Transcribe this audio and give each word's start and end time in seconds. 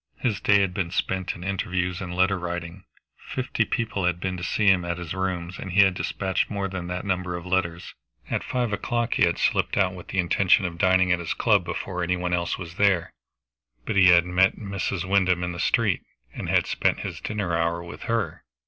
His 0.17 0.39
day 0.39 0.61
had 0.61 0.73
been 0.73 0.89
spent 0.89 1.35
in 1.35 1.43
interviews 1.43 2.01
and 2.01 2.15
letter 2.15 2.39
writing; 2.39 2.85
fifty 3.19 3.65
people 3.65 4.05
had 4.05 4.19
been 4.19 4.35
to 4.35 4.43
see 4.43 4.65
him 4.65 4.83
at 4.83 4.97
his 4.97 5.13
rooms, 5.13 5.59
and 5.59 5.73
he 5.73 5.81
had 5.83 5.93
dispatched 5.93 6.49
more 6.49 6.67
than 6.67 6.87
that 6.87 7.05
number 7.05 7.35
of 7.35 7.45
letters. 7.45 7.93
At 8.27 8.43
five 8.43 8.73
o'clock 8.73 9.13
he 9.13 9.25
had 9.27 9.37
slipped 9.37 9.77
out 9.77 9.93
with 9.93 10.07
the 10.07 10.17
intention 10.17 10.65
of 10.65 10.79
dining 10.79 11.11
at 11.11 11.19
his 11.19 11.35
club 11.35 11.63
before 11.63 12.01
any 12.01 12.17
one 12.17 12.33
else 12.33 12.57
was 12.57 12.77
there, 12.77 13.13
but 13.85 13.95
he 13.95 14.07
had 14.07 14.25
met 14.25 14.55
Mrs. 14.57 15.07
Wyndham 15.07 15.43
in 15.43 15.51
the 15.51 15.59
street, 15.59 16.01
and 16.33 16.49
had 16.49 16.65
spent 16.65 17.01
his 17.01 17.21
dinner 17.21 17.55
hour 17.55 17.83
with 17.83 18.05
her. 18.05 18.43